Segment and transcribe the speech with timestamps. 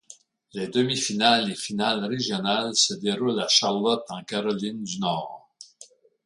[0.53, 5.47] Les demi-finale et finale régionale se déroulent à Charlotte en Caroline du Nord.